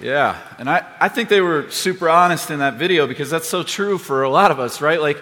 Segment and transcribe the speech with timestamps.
[0.00, 3.64] Yeah, and I, I think they were super honest in that video because that's so
[3.64, 5.00] true for a lot of us, right?
[5.00, 5.18] Like,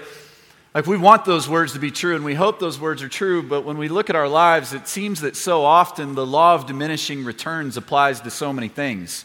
[0.74, 3.42] like we want those words to be true and we hope those words are true,
[3.42, 6.66] but when we look at our lives, it seems that so often the law of
[6.66, 9.24] diminishing returns applies to so many things.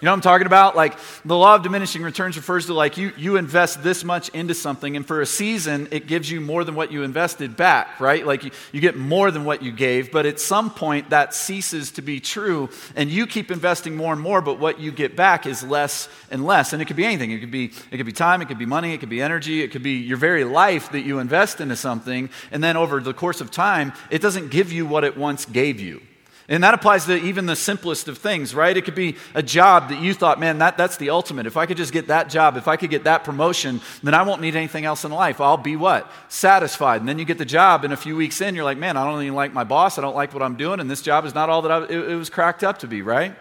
[0.00, 0.76] You know what I'm talking about?
[0.76, 4.54] Like the law of diminishing returns refers to like you, you invest this much into
[4.54, 8.24] something, and for a season, it gives you more than what you invested back, right?
[8.24, 11.90] Like you, you get more than what you gave, but at some point that ceases
[11.92, 15.46] to be true, and you keep investing more and more, but what you get back
[15.46, 16.72] is less and less.
[16.72, 17.32] And it could be anything.
[17.32, 19.62] It could be, it could be time, it could be money, it could be energy,
[19.62, 23.14] it could be your very life that you invest into something, and then over the
[23.14, 26.02] course of time, it doesn't give you what it once gave you.
[26.50, 28.74] And that applies to even the simplest of things, right?
[28.74, 31.44] It could be a job that you thought, man, that, that's the ultimate.
[31.44, 34.22] If I could just get that job, if I could get that promotion, then I
[34.22, 35.42] won't need anything else in life.
[35.42, 36.10] I'll be what?
[36.28, 37.02] Satisfied.
[37.02, 39.04] And then you get the job, and a few weeks in, you're like, man, I
[39.04, 39.98] don't even like my boss.
[39.98, 42.12] I don't like what I'm doing, and this job is not all that I, it,
[42.12, 43.36] it was cracked up to be, right?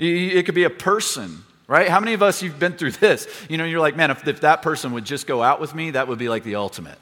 [0.00, 1.88] It could be a person, right?
[1.88, 3.28] How many of us you've been through this?
[3.48, 5.92] You know, you're like, man, if, if that person would just go out with me,
[5.92, 6.98] that would be like the ultimate.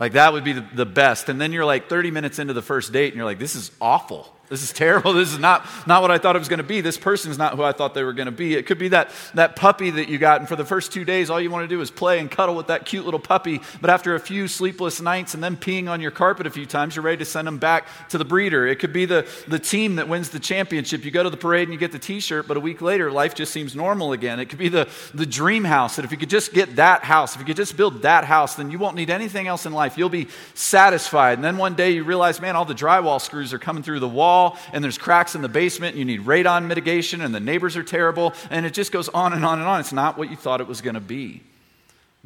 [0.00, 1.28] Like that would be the, the best.
[1.28, 3.70] And then you're like 30 minutes into the first date, and you're like, this is
[3.80, 4.34] awful.
[4.48, 5.12] This is terrible.
[5.12, 6.80] This is not, not what I thought it was going to be.
[6.80, 8.54] This person's not who I thought they were going to be.
[8.54, 11.28] It could be that, that puppy that you got, and for the first two days,
[11.28, 13.60] all you want to do is play and cuddle with that cute little puppy.
[13.80, 16.96] But after a few sleepless nights and then peeing on your carpet a few times,
[16.96, 18.66] you're ready to send them back to the breeder.
[18.66, 21.04] It could be the, the team that wins the championship.
[21.04, 23.12] You go to the parade and you get the t shirt, but a week later,
[23.12, 24.40] life just seems normal again.
[24.40, 27.34] It could be the, the dream house that if you could just get that house,
[27.34, 29.98] if you could just build that house, then you won't need anything else in life.
[29.98, 31.36] You'll be satisfied.
[31.36, 34.08] And then one day you realize, man, all the drywall screws are coming through the
[34.08, 34.37] wall
[34.72, 38.34] and there's cracks in the basement, you need radon mitigation, and the neighbors are terrible,
[38.50, 39.80] and it just goes on and on and on.
[39.80, 41.42] It's not what you thought it was going to be.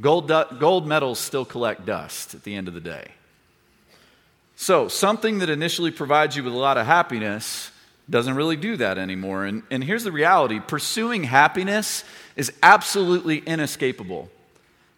[0.01, 3.09] Gold, gold medals still collect dust at the end of the day.
[4.57, 7.71] So, something that initially provides you with a lot of happiness
[8.09, 9.45] doesn't really do that anymore.
[9.45, 12.05] And, and here's the reality pursuing happiness
[12.37, 14.29] is absolutely inescapable.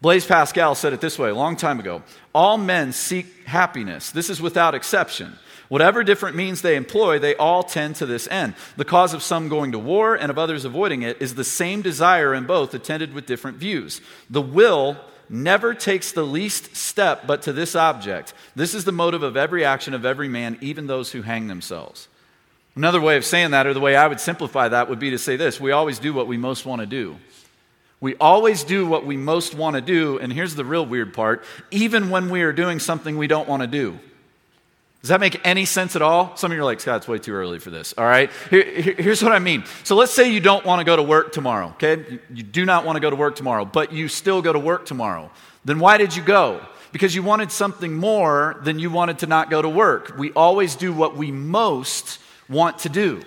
[0.00, 2.02] Blaise Pascal said it this way a long time ago
[2.34, 4.10] All men seek happiness.
[4.10, 5.38] This is without exception.
[5.74, 8.54] Whatever different means they employ, they all tend to this end.
[8.76, 11.82] The cause of some going to war and of others avoiding it is the same
[11.82, 14.00] desire in both, attended with different views.
[14.30, 14.96] The will
[15.28, 18.34] never takes the least step but to this object.
[18.54, 22.06] This is the motive of every action of every man, even those who hang themselves.
[22.76, 25.18] Another way of saying that, or the way I would simplify that, would be to
[25.18, 27.16] say this we always do what we most want to do.
[28.00, 31.42] We always do what we most want to do, and here's the real weird part
[31.72, 33.98] even when we are doing something we don't want to do.
[35.04, 36.34] Does that make any sense at all?
[36.34, 37.92] Some of you are like, Scott, it's way too early for this.
[37.98, 38.30] All right?
[38.48, 39.64] Here, here's what I mean.
[39.82, 42.20] So let's say you don't want to go to work tomorrow, okay?
[42.32, 44.86] You do not want to go to work tomorrow, but you still go to work
[44.86, 45.30] tomorrow.
[45.62, 46.66] Then why did you go?
[46.90, 50.16] Because you wanted something more than you wanted to not go to work.
[50.16, 53.20] We always do what we most want to do,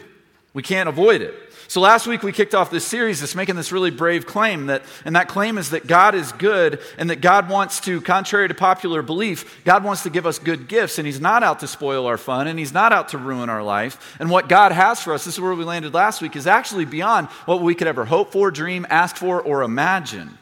[0.55, 1.35] we can't avoid it.
[1.69, 4.83] So last week we kicked off this series that's making this really brave claim that,
[5.03, 8.53] and that claim is that God is good and that God wants to, contrary to
[8.53, 12.06] popular belief, God wants to give us good gifts and He's not out to spoil
[12.06, 14.16] our fun and He's not out to ruin our life.
[14.17, 16.85] And what God has for us, this is where we landed last week, is actually
[16.85, 20.38] beyond what we could ever hope for, dream, ask for, or imagine.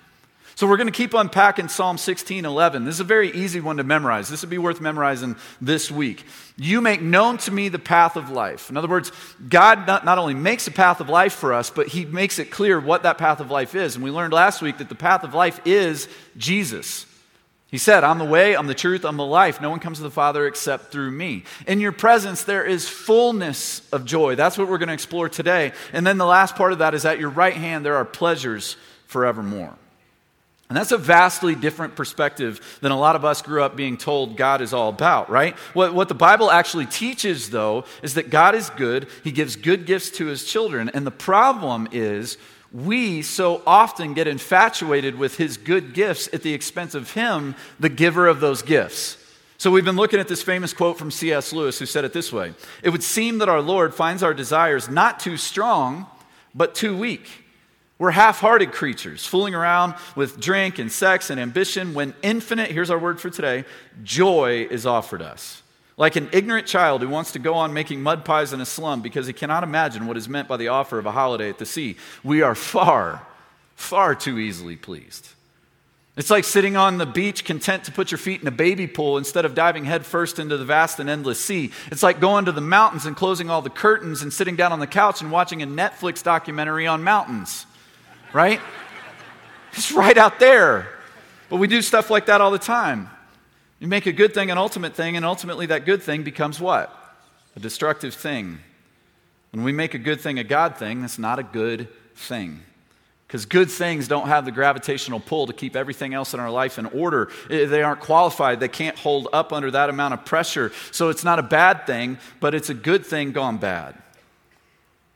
[0.56, 2.86] So we're going to keep unpacking Psalm 16, 11.
[2.86, 4.30] This is a very easy one to memorize.
[4.30, 6.24] This would be worth memorizing this week.
[6.56, 8.70] You make known to me the path of life.
[8.70, 9.12] In other words,
[9.50, 12.52] God not, not only makes a path of life for us, but he makes it
[12.52, 13.96] clear what that path of life is.
[13.96, 16.08] And we learned last week that the path of life is
[16.38, 17.06] Jesus.
[17.68, 19.60] He said, I'm the way, I'm the truth, I'm the life.
[19.60, 21.44] No one comes to the Father except through me.
[21.68, 24.36] In your presence, there is fullness of joy.
[24.36, 25.74] That's what we're going to explore today.
[25.92, 28.78] And then the last part of that is at your right hand, there are pleasures
[29.08, 29.76] forevermore.
[30.68, 34.36] And that's a vastly different perspective than a lot of us grew up being told
[34.36, 35.56] God is all about, right?
[35.74, 39.08] What, what the Bible actually teaches, though, is that God is good.
[39.24, 40.90] He gives good gifts to his children.
[40.90, 42.38] And the problem is,
[42.74, 47.88] we so often get infatuated with his good gifts at the expense of him, the
[47.88, 49.18] giver of those gifts.
[49.58, 51.54] So we've been looking at this famous quote from C.S.
[51.54, 54.90] Lewis, who said it this way It would seem that our Lord finds our desires
[54.90, 56.08] not too strong,
[56.56, 57.45] but too weak.
[57.98, 62.90] We're half hearted creatures, fooling around with drink and sex and ambition when infinite, here's
[62.90, 63.64] our word for today,
[64.04, 65.64] joy is offered us.
[65.96, 69.02] Like an ignorant child who wants to go on making mud pies in a slum
[69.02, 71.66] because he cannot imagine what is meant by the offer of a holiday at the
[71.66, 73.26] sea, we are far,
[73.76, 75.30] far too easily pleased.
[76.18, 79.18] It's like sitting on the beach content to put your feet in a baby pool
[79.18, 81.72] instead of diving headfirst into the vast and endless sea.
[81.92, 84.80] It's like going to the mountains and closing all the curtains and sitting down on
[84.80, 87.66] the couch and watching a Netflix documentary on mountains
[88.36, 88.60] right?
[89.72, 90.90] It's right out there.
[91.50, 93.10] But we do stuff like that all the time.
[93.80, 96.94] You make a good thing an ultimate thing, and ultimately that good thing becomes what?
[97.56, 98.60] A destructive thing.
[99.52, 102.60] When we make a good thing a God thing, that's not a good thing.
[103.26, 106.78] Because good things don't have the gravitational pull to keep everything else in our life
[106.78, 107.32] in order.
[107.50, 108.60] Eh, they aren't qualified.
[108.60, 110.74] They can't hold up under that amount of pressure.
[110.92, 113.96] So it's not a bad thing, but it's a good thing gone bad.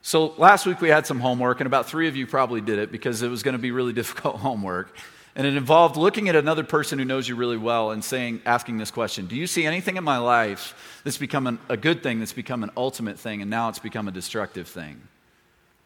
[0.02, 2.90] So last week we had some homework, and about three of you probably did it
[2.90, 4.96] because it was going to be really difficult homework.
[5.36, 8.78] And it involved looking at another person who knows you really well and saying, asking
[8.78, 12.18] this question Do you see anything in my life that's become an, a good thing,
[12.18, 15.00] that's become an ultimate thing, and now it's become a destructive thing?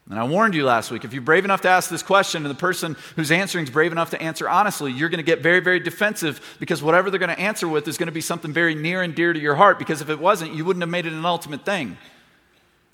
[0.09, 2.53] And I warned you last week if you're brave enough to ask this question and
[2.53, 5.59] the person who's answering is brave enough to answer honestly, you're going to get very,
[5.59, 8.75] very defensive because whatever they're going to answer with is going to be something very
[8.75, 11.13] near and dear to your heart because if it wasn't, you wouldn't have made it
[11.13, 11.97] an ultimate thing.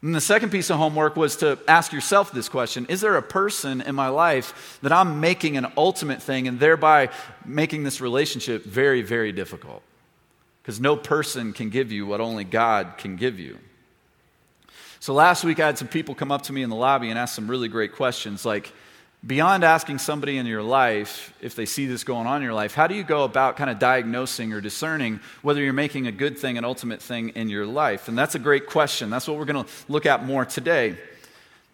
[0.01, 3.21] And the second piece of homework was to ask yourself this question Is there a
[3.21, 7.09] person in my life that I'm making an ultimate thing and thereby
[7.45, 9.83] making this relationship very, very difficult?
[10.61, 13.57] Because no person can give you what only God can give you.
[14.99, 17.17] So last week, I had some people come up to me in the lobby and
[17.17, 18.71] ask some really great questions like,
[19.25, 22.73] beyond asking somebody in your life if they see this going on in your life,
[22.73, 26.37] how do you go about kind of diagnosing or discerning whether you're making a good
[26.37, 28.07] thing, an ultimate thing in your life?
[28.07, 29.09] And that's a great question.
[29.09, 30.97] That's what we're going to look at more today.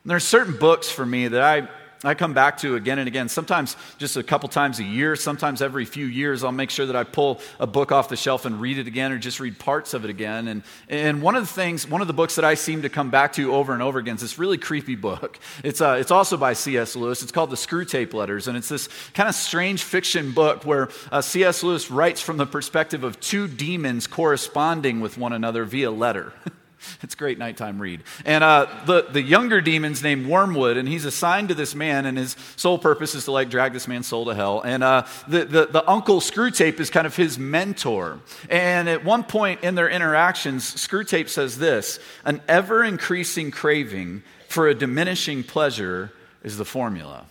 [0.05, 1.69] There are certain books for me that I
[2.03, 5.61] I come back to again and again, sometimes just a couple times a year, sometimes
[5.61, 8.61] every few years, I'll make sure that I pull a book off the shelf and
[8.61, 10.47] read it again or just read parts of it again.
[10.47, 13.09] And, and one of the things, one of the books that I seem to come
[13.09, 15.39] back to over and over again is this really creepy book.
[15.63, 16.95] It's, uh, it's also by C.S.
[16.95, 17.23] Lewis.
[17.23, 18.47] It's called The Screwtape Letters.
[18.47, 21.63] And it's this kind of strange fiction book where uh, C.S.
[21.63, 26.33] Lewis writes from the perspective of two demons corresponding with one another via letter.
[27.01, 28.03] It's a great nighttime read.
[28.25, 32.17] And uh, the, the younger demon's named Wormwood, and he's assigned to this man, and
[32.17, 34.61] his sole purpose is to like drag this man's soul to hell.
[34.61, 38.19] And uh, the, the, the uncle Screwtape is kind of his mentor.
[38.49, 44.67] And at one point in their interactions, Screwtape says this An ever increasing craving for
[44.67, 46.11] a diminishing pleasure
[46.43, 47.25] is the formula.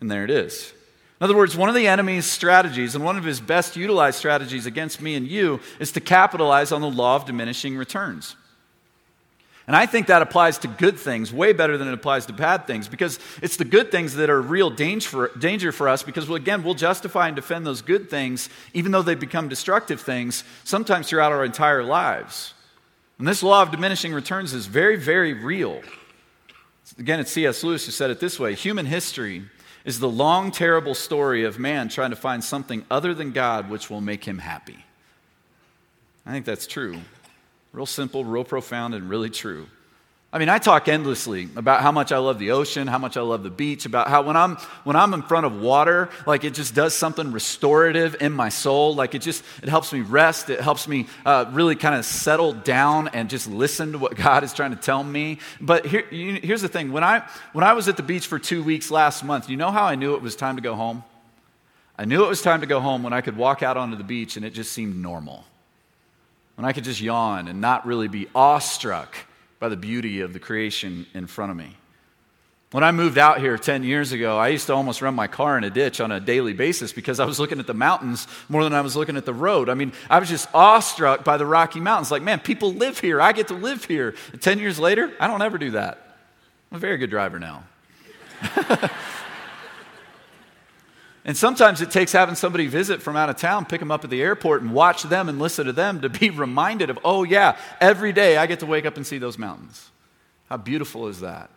[0.00, 0.72] And there it is.
[1.20, 4.64] In other words, one of the enemy's strategies and one of his best utilized strategies
[4.64, 8.36] against me and you is to capitalize on the law of diminishing returns.
[9.66, 12.66] And I think that applies to good things way better than it applies to bad
[12.66, 16.28] things because it's the good things that are real danger for, danger for us because,
[16.30, 21.08] again, we'll justify and defend those good things even though they become destructive things sometimes
[21.08, 22.54] throughout our entire lives.
[23.18, 25.82] And this law of diminishing returns is very, very real.
[26.98, 27.62] Again, it's C.S.
[27.62, 29.44] Lewis who said it this way human history
[29.84, 33.88] is the long, terrible story of man trying to find something other than God which
[33.88, 34.84] will make him happy.
[36.26, 36.98] I think that's true.
[37.72, 39.66] Real simple, real profound, and really true.
[40.32, 43.20] I mean, I talk endlessly about how much I love the ocean, how much I
[43.20, 46.54] love the beach, about how when I'm when I'm in front of water, like it
[46.54, 48.94] just does something restorative in my soul.
[48.94, 50.48] Like it just it helps me rest.
[50.48, 54.44] It helps me uh, really kind of settle down and just listen to what God
[54.44, 55.40] is trying to tell me.
[55.60, 58.62] But here, here's the thing: when I when I was at the beach for two
[58.62, 61.02] weeks last month, you know how I knew it was time to go home?
[61.98, 64.04] I knew it was time to go home when I could walk out onto the
[64.04, 65.44] beach and it just seemed normal.
[66.54, 69.16] When I could just yawn and not really be awestruck
[69.60, 71.76] by the beauty of the creation in front of me.
[72.72, 75.58] When I moved out here 10 years ago, I used to almost run my car
[75.58, 78.62] in a ditch on a daily basis because I was looking at the mountains more
[78.62, 79.68] than I was looking at the road.
[79.68, 82.12] I mean, I was just awestruck by the Rocky Mountains.
[82.12, 83.20] Like, man, people live here.
[83.20, 84.14] I get to live here.
[84.40, 86.16] 10 years later, I don't ever do that.
[86.70, 87.64] I'm a very good driver now.
[91.24, 94.10] And sometimes it takes having somebody visit from out of town, pick them up at
[94.10, 97.58] the airport, and watch them and listen to them to be reminded of, oh, yeah,
[97.80, 99.90] every day I get to wake up and see those mountains.
[100.48, 101.50] How beautiful is that?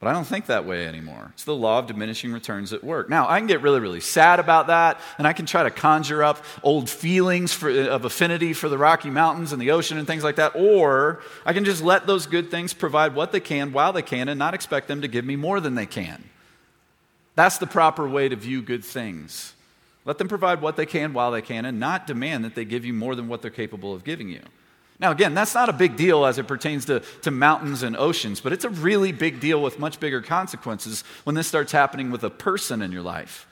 [0.00, 1.30] But I don't think that way anymore.
[1.34, 3.08] It's the law of diminishing returns at work.
[3.08, 6.24] Now, I can get really, really sad about that, and I can try to conjure
[6.24, 10.06] up old feelings for, uh, of affinity for the Rocky Mountains and the ocean and
[10.06, 13.72] things like that, or I can just let those good things provide what they can
[13.72, 16.24] while they can and not expect them to give me more than they can.
[17.34, 19.54] That's the proper way to view good things.
[20.04, 22.84] Let them provide what they can while they can and not demand that they give
[22.84, 24.40] you more than what they're capable of giving you.
[24.98, 28.40] Now, again, that's not a big deal as it pertains to, to mountains and oceans,
[28.40, 32.22] but it's a really big deal with much bigger consequences when this starts happening with
[32.22, 33.46] a person in your life.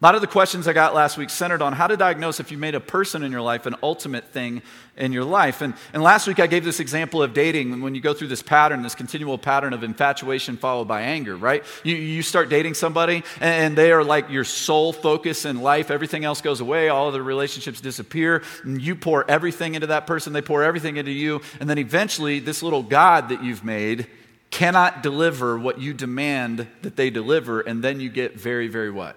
[0.00, 2.52] A lot of the questions I got last week centered on how to diagnose if
[2.52, 4.62] you made a person in your life an ultimate thing
[4.96, 5.60] in your life.
[5.60, 8.40] And, and last week I gave this example of dating when you go through this
[8.40, 11.64] pattern, this continual pattern of infatuation followed by anger, right?
[11.82, 15.90] You, you start dating somebody and they are like your sole focus in life.
[15.90, 20.06] Everything else goes away, all of the relationships disappear, and you pour everything into that
[20.06, 24.06] person, they pour everything into you, and then eventually this little God that you've made
[24.52, 29.16] cannot deliver what you demand that they deliver, and then you get very, very what?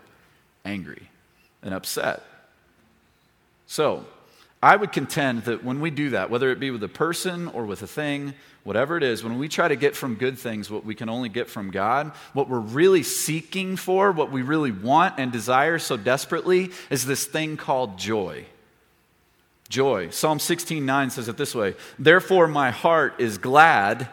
[0.66, 1.10] Angry
[1.62, 2.24] and upset.
[3.68, 4.06] So,
[4.64, 7.66] I would contend that when we do that, whether it be with a person or
[7.66, 10.86] with a thing, whatever it is, when we try to get from good things what
[10.86, 15.16] we can only get from God, what we're really seeking for, what we really want
[15.18, 18.46] and desire so desperately, is this thing called joy.
[19.68, 20.10] Joy.
[20.10, 24.10] Psalm 16:9 says it this way: "Therefore my heart is glad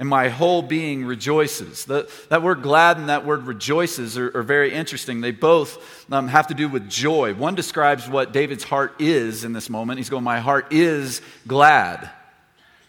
[0.00, 1.84] and my whole being rejoices.
[1.84, 5.20] The, that word glad and that word rejoices are, are very interesting.
[5.20, 7.34] They both um, have to do with joy.
[7.34, 9.98] One describes what David's heart is in this moment.
[9.98, 12.10] He's going, My heart is glad.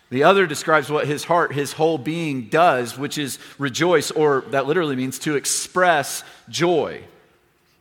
[0.10, 4.66] The other describes what his heart, his whole being does, which is rejoice, or that
[4.66, 7.04] literally means to express joy.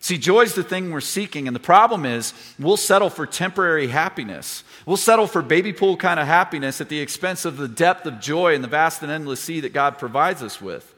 [0.03, 3.87] See, joy is the thing we're seeking, and the problem is we'll settle for temporary
[3.87, 4.63] happiness.
[4.87, 8.19] We'll settle for baby pool kind of happiness at the expense of the depth of
[8.19, 10.95] joy and the vast and endless sea that God provides us with.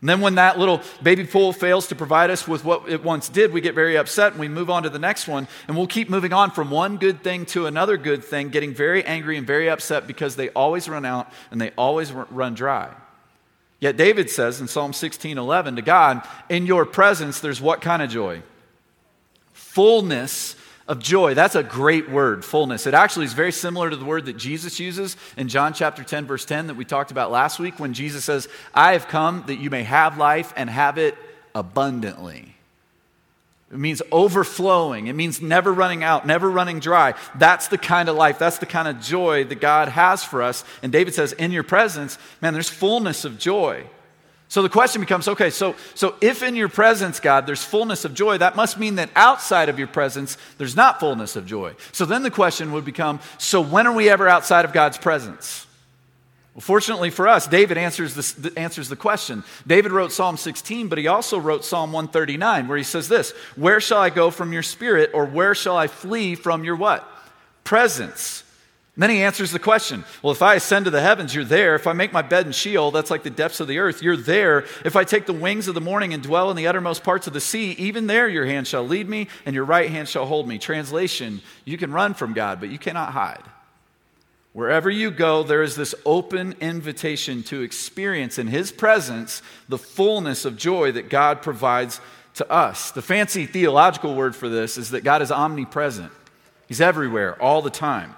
[0.00, 3.28] And then when that little baby pool fails to provide us with what it once
[3.28, 5.46] did, we get very upset and we move on to the next one.
[5.66, 9.04] And we'll keep moving on from one good thing to another good thing, getting very
[9.04, 12.94] angry and very upset because they always run out and they always run dry.
[13.80, 18.10] Yet David says in Psalm 16:11 to God, "In your presence there's what kind of
[18.10, 18.42] joy?
[19.52, 20.56] Fullness
[20.88, 21.34] of joy.
[21.34, 22.86] That's a great word, fullness.
[22.86, 26.26] It actually is very similar to the word that Jesus uses in John chapter 10
[26.26, 29.58] verse 10 that we talked about last week when Jesus says, "I have come that
[29.58, 31.16] you may have life and have it
[31.54, 32.57] abundantly."
[33.70, 35.08] It means overflowing.
[35.08, 37.14] It means never running out, never running dry.
[37.34, 40.64] That's the kind of life, that's the kind of joy that God has for us.
[40.82, 43.84] And David says, In your presence, man, there's fullness of joy.
[44.50, 48.14] So the question becomes okay, so, so if in your presence, God, there's fullness of
[48.14, 51.74] joy, that must mean that outside of your presence, there's not fullness of joy.
[51.92, 55.66] So then the question would become so when are we ever outside of God's presence?
[56.58, 59.44] Well, fortunately for us, David answers, this, answers the question.
[59.64, 63.78] David wrote Psalm 16, but he also wrote Psalm 139, where he says this Where
[63.80, 67.08] shall I go from your spirit, or where shall I flee from your what?
[67.62, 68.42] Presence.
[68.96, 71.76] And then he answers the question Well, if I ascend to the heavens, you're there.
[71.76, 74.16] If I make my bed in Sheol, that's like the depths of the earth, you're
[74.16, 74.64] there.
[74.84, 77.34] If I take the wings of the morning and dwell in the uttermost parts of
[77.34, 80.48] the sea, even there your hand shall lead me, and your right hand shall hold
[80.48, 80.58] me.
[80.58, 83.44] Translation You can run from God, but you cannot hide.
[84.58, 90.44] Wherever you go, there is this open invitation to experience in His presence the fullness
[90.44, 92.00] of joy that God provides
[92.34, 92.90] to us.
[92.90, 96.10] The fancy theological word for this is that God is omnipresent,
[96.66, 98.16] He's everywhere, all the time.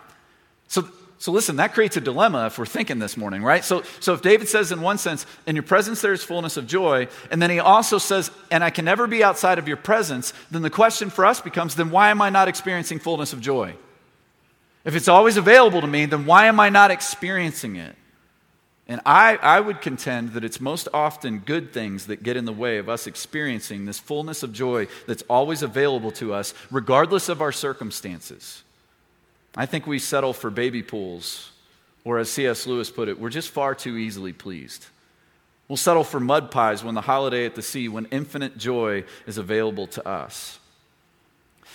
[0.67, 3.63] So, so listen, that creates a dilemma if we're thinking this morning, right?
[3.63, 6.67] So, so if David says, in one sense, in your presence there is fullness of
[6.67, 10.33] joy, and then he also says, and I can never be outside of your presence,
[10.51, 13.75] then the question for us becomes, then why am I not experiencing fullness of joy?
[14.85, 17.97] If it's always available to me, then why am I not experiencing it?
[18.91, 22.53] And I, I would contend that it's most often good things that get in the
[22.53, 27.41] way of us experiencing this fullness of joy that's always available to us, regardless of
[27.41, 28.65] our circumstances.
[29.55, 31.53] I think we settle for baby pools,
[32.05, 32.67] or as C.S.
[32.67, 34.87] Lewis put it, we're just far too easily pleased.
[35.69, 39.39] We'll settle for mud pies when the holiday at the sea, when infinite joy is
[39.39, 40.59] available to us.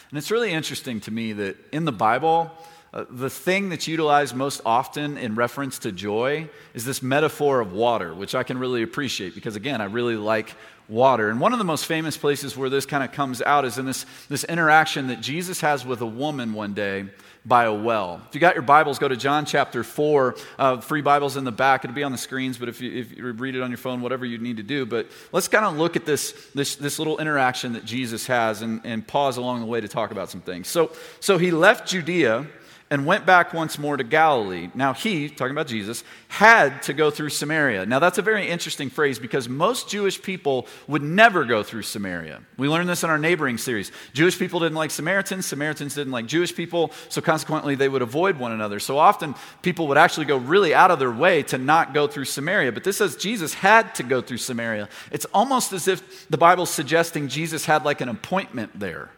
[0.10, 2.52] And it's really interesting to me that in the Bible,
[2.96, 7.74] uh, the thing that's utilized most often in reference to joy is this metaphor of
[7.74, 10.56] water, which I can really appreciate because, again, I really like
[10.88, 11.30] water.
[11.30, 13.86] And one of the most famous places where this kind of comes out is in
[13.86, 17.08] this, this interaction that Jesus has with a woman one day
[17.46, 18.22] by a well.
[18.30, 20.36] If you got your Bibles, go to John chapter 4.
[20.58, 21.84] Uh, free Bibles in the back.
[21.84, 24.00] It'll be on the screens, but if you, if you read it on your phone,
[24.00, 24.86] whatever you need to do.
[24.86, 28.80] But let's kind of look at this, this, this little interaction that Jesus has and,
[28.86, 30.70] and pause along the way to talk about some things.
[30.70, 32.48] So, so he left Judea
[32.96, 34.70] and went back once more to Galilee.
[34.74, 37.86] Now, he, talking about Jesus, had to go through Samaria.
[37.86, 42.42] Now, that's a very interesting phrase because most Jewish people would never go through Samaria.
[42.58, 43.92] We learned this in our neighboring series.
[44.14, 48.40] Jewish people didn't like Samaritans, Samaritans didn't like Jewish people, so consequently, they would avoid
[48.40, 48.80] one another.
[48.80, 52.24] So often, people would actually go really out of their way to not go through
[52.24, 52.72] Samaria.
[52.72, 54.88] But this says Jesus had to go through Samaria.
[55.12, 59.10] It's almost as if the Bible's suggesting Jesus had like an appointment there.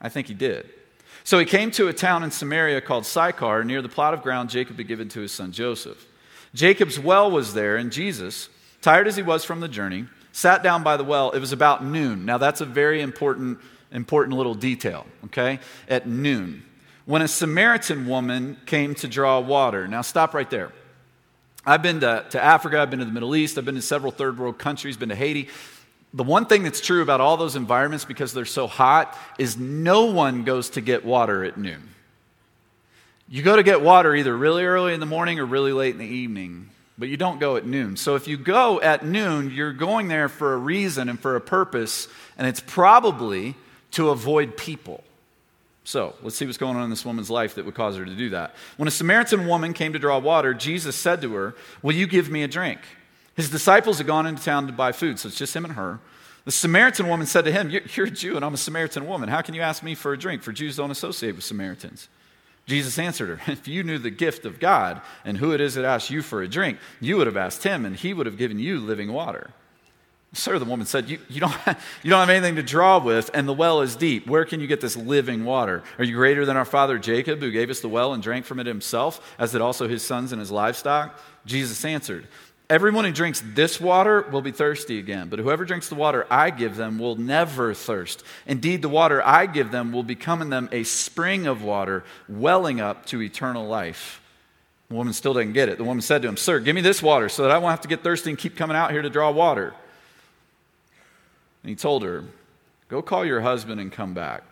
[0.00, 0.70] I think he did.
[1.28, 4.48] So he came to a town in Samaria called Sychar, near the plot of ground
[4.48, 6.06] Jacob had given to his son Joseph.
[6.54, 8.48] Jacob's well was there, and Jesus,
[8.80, 11.30] tired as he was from the journey, sat down by the well.
[11.32, 12.24] It was about noon.
[12.24, 13.58] Now, that's a very important,
[13.92, 15.60] important little detail, okay?
[15.86, 16.62] At noon.
[17.04, 19.86] When a Samaritan woman came to draw water.
[19.86, 20.72] Now, stop right there.
[21.66, 24.12] I've been to, to Africa, I've been to the Middle East, I've been to several
[24.12, 25.50] third world countries, been to Haiti
[26.14, 30.06] the one thing that's true about all those environments because they're so hot is no
[30.06, 31.90] one goes to get water at noon.
[33.28, 35.98] You go to get water either really early in the morning or really late in
[35.98, 37.96] the evening, but you don't go at noon.
[37.96, 41.40] So if you go at noon, you're going there for a reason and for a
[41.40, 43.54] purpose, and it's probably
[43.92, 45.04] to avoid people.
[45.84, 48.14] So let's see what's going on in this woman's life that would cause her to
[48.14, 48.54] do that.
[48.78, 52.30] When a Samaritan woman came to draw water, Jesus said to her, Will you give
[52.30, 52.80] me a drink?
[53.38, 56.00] His disciples had gone into town to buy food, so it's just him and her.
[56.44, 59.28] The Samaritan woman said to him, You're a Jew and I'm a Samaritan woman.
[59.28, 60.42] How can you ask me for a drink?
[60.42, 62.08] For Jews don't associate with Samaritans.
[62.66, 65.84] Jesus answered her, If you knew the gift of God and who it is that
[65.84, 68.58] asked you for a drink, you would have asked him, and he would have given
[68.58, 69.50] you living water.
[70.32, 71.54] Sir, the woman said, you, you, don't
[72.02, 74.26] you don't have anything to draw with, and the well is deep.
[74.26, 75.84] Where can you get this living water?
[75.96, 78.58] Are you greater than our father Jacob, who gave us the well and drank from
[78.58, 81.16] it himself, as did also his sons and his livestock?
[81.46, 82.26] Jesus answered,
[82.70, 86.50] Everyone who drinks this water will be thirsty again, but whoever drinks the water I
[86.50, 88.22] give them will never thirst.
[88.46, 92.78] Indeed, the water I give them will become in them a spring of water welling
[92.78, 94.20] up to eternal life.
[94.90, 95.78] The woman still didn't get it.
[95.78, 97.80] The woman said to him, Sir, give me this water so that I won't have
[97.82, 99.74] to get thirsty and keep coming out here to draw water.
[101.62, 102.24] And he told her,
[102.88, 104.42] Go call your husband and come back.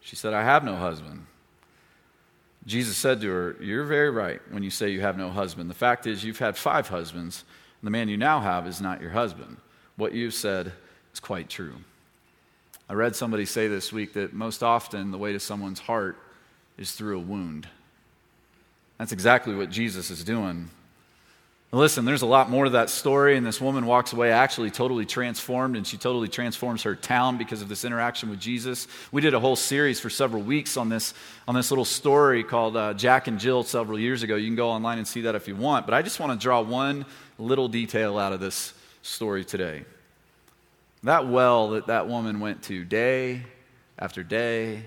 [0.00, 1.26] She said, I have no husband.
[2.66, 5.70] Jesus said to her, You're very right when you say you have no husband.
[5.70, 7.44] The fact is, you've had five husbands,
[7.80, 9.56] and the man you now have is not your husband.
[9.96, 10.72] What you've said
[11.12, 11.74] is quite true.
[12.88, 16.18] I read somebody say this week that most often the way to someone's heart
[16.76, 17.68] is through a wound.
[18.98, 20.70] That's exactly what Jesus is doing
[21.72, 25.04] Listen, there's a lot more to that story, and this woman walks away actually totally
[25.04, 28.86] transformed, and she totally transforms her town because of this interaction with Jesus.
[29.10, 31.12] We did a whole series for several weeks on this,
[31.48, 34.36] on this little story called uh, Jack and Jill several years ago.
[34.36, 36.38] You can go online and see that if you want, but I just want to
[36.38, 37.04] draw one
[37.36, 39.84] little detail out of this story today.
[41.02, 43.42] That well that that woman went to day
[43.98, 44.84] after day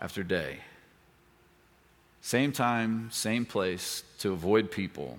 [0.00, 0.58] after day,
[2.22, 5.18] same time, same place to avoid people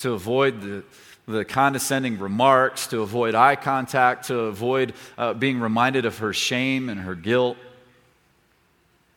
[0.00, 0.84] to avoid the,
[1.26, 6.88] the condescending remarks, to avoid eye contact, to avoid uh, being reminded of her shame
[6.88, 7.56] and her guilt.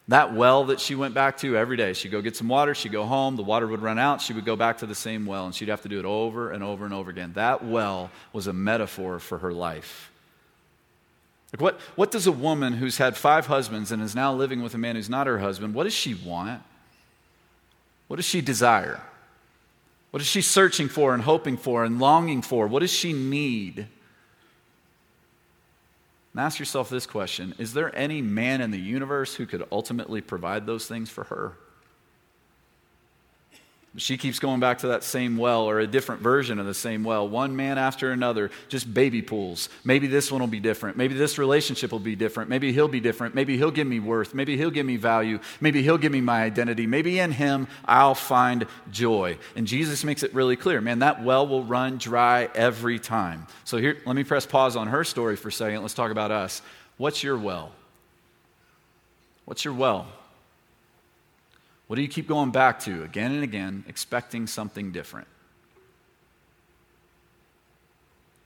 [0.08, 2.92] That well that she went back to every day, she'd go get some water, she'd
[2.92, 5.46] go home, the water would run out, she would go back to the same well,
[5.46, 7.34] and she'd have to do it over and over and over again.
[7.34, 10.12] That well was a metaphor for her life.
[11.54, 14.74] Like what, what does a woman who's had five husbands and is now living with
[14.74, 16.64] a man who's not her husband, what does she want?
[18.08, 19.02] What does she desire?
[20.12, 22.68] What is she searching for and hoping for and longing for?
[22.68, 23.88] What does she need?
[26.34, 30.22] And ask yourself this question Is there any man in the universe who could ultimately
[30.22, 31.54] provide those things for her?
[33.98, 37.04] She keeps going back to that same well or a different version of the same
[37.04, 39.68] well, one man after another, just baby pools.
[39.84, 40.96] Maybe this one will be different.
[40.96, 42.52] Maybe this relationship will be different.
[42.52, 43.34] Maybe he'll be different.
[43.34, 44.36] Maybe he'll give me worth.
[44.36, 45.40] Maybe he'll give me value.
[45.60, 46.86] Maybe he'll give me my identity.
[46.86, 49.40] Maybe in him I'll find joy.
[49.56, 53.48] And Jesus makes it really clear man, that well will run dry every time.
[53.64, 55.82] So here, let me press pause on her story for a second.
[55.82, 56.62] Let's talk about us.
[56.98, 57.72] What's your well?
[59.46, 60.08] What's your well?
[61.90, 65.28] What do you keep going back to again and again, expecting something different?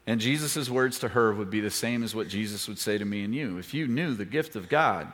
[0.08, 3.04] And Jesus' words to her would be the same as what Jesus would say to
[3.04, 3.58] me and you.
[3.58, 5.12] If you knew the gift of God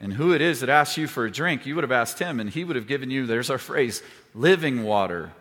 [0.00, 2.40] and who it is that asks you for a drink, you would have asked him,
[2.40, 4.02] and he would have given you, there's our phrase,
[4.34, 5.32] living water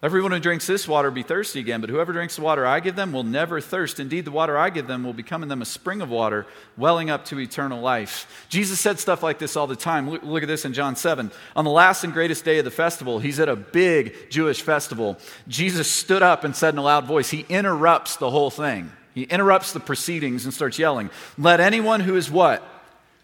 [0.00, 2.78] Everyone who drinks this water will be thirsty again, but whoever drinks the water I
[2.78, 3.98] give them will never thirst.
[3.98, 7.10] Indeed, the water I give them will become in them a spring of water, welling
[7.10, 8.46] up to eternal life.
[8.48, 10.08] Jesus said stuff like this all the time.
[10.08, 11.32] Look, look, at this in John 7.
[11.56, 15.18] On the last and greatest day of the festival, he's at a big Jewish festival.
[15.48, 18.92] Jesus stood up and said in a loud voice, He interrupts the whole thing.
[19.16, 22.62] He interrupts the proceedings and starts yelling, Let anyone who is what?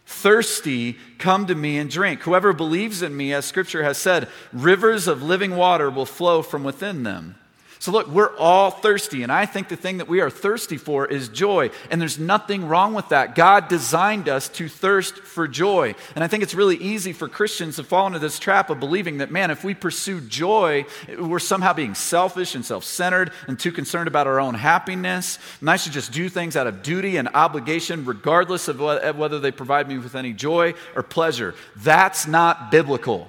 [0.06, 2.22] Thirsty, come to me and drink.
[2.22, 6.64] Whoever believes in me, as scripture has said, rivers of living water will flow from
[6.64, 7.36] within them.
[7.84, 11.04] So, look, we're all thirsty, and I think the thing that we are thirsty for
[11.04, 13.34] is joy, and there's nothing wrong with that.
[13.34, 15.94] God designed us to thirst for joy.
[16.14, 19.18] And I think it's really easy for Christians to fall into this trap of believing
[19.18, 20.86] that, man, if we pursue joy,
[21.18, 25.38] we're somehow being selfish and self centered and too concerned about our own happiness.
[25.60, 29.52] And I should just do things out of duty and obligation, regardless of whether they
[29.52, 31.54] provide me with any joy or pleasure.
[31.76, 33.28] That's not biblical.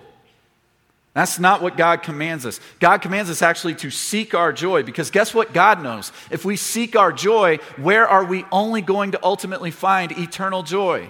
[1.15, 2.59] That's not what God commands us.
[2.81, 6.11] God commands us actually to seek our joy because guess what God knows?
[6.29, 11.09] If we seek our joy, where are we only going to ultimately find eternal joy?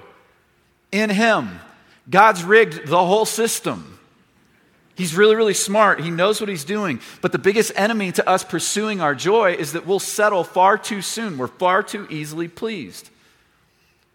[0.91, 1.59] In Him.
[2.07, 3.97] God's rigged the whole system.
[4.93, 5.99] He's really, really smart.
[5.99, 7.01] He knows what he's doing.
[7.21, 11.01] But the biggest enemy to us pursuing our joy is that we'll settle far too
[11.01, 11.39] soon.
[11.39, 13.09] We're far too easily pleased.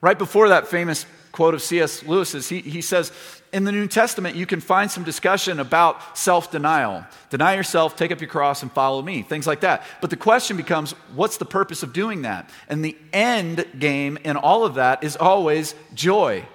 [0.00, 2.02] Right before that famous quote of C.S.
[2.02, 3.12] Lewis's, he, he says,
[3.52, 7.04] in the New Testament, you can find some discussion about self denial.
[7.30, 9.84] Deny yourself, take up your cross, and follow me, things like that.
[10.00, 12.48] But the question becomes what's the purpose of doing that?
[12.68, 16.46] And the end game in all of that is always joy.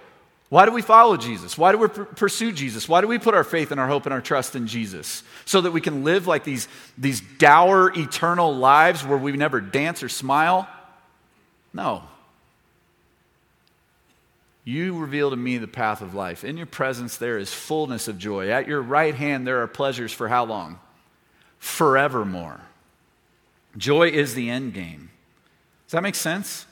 [0.49, 1.57] Why do we follow Jesus?
[1.57, 2.87] Why do we pursue Jesus?
[2.87, 5.23] Why do we put our faith and our hope and our trust in Jesus?
[5.43, 10.03] So that we can live like these, these dour, eternal lives where we never dance
[10.03, 10.69] or smile?
[11.73, 12.03] No.
[14.65, 16.43] You reveal to me the path of life.
[16.43, 18.49] In your presence, there is fullness of joy.
[18.49, 20.79] At your right hand, there are pleasures for how long?
[21.59, 22.61] Forevermore.
[23.77, 25.11] Joy is the end game.
[25.85, 26.65] Does that make sense?